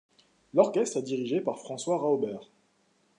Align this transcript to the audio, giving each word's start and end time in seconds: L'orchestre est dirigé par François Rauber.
L'orchestre 0.55 0.97
est 0.97 1.03
dirigé 1.03 1.41
par 1.41 1.59
François 1.59 1.99
Rauber. 1.99 2.37